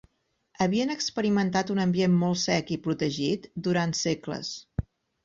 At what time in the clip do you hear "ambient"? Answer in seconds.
1.83-2.15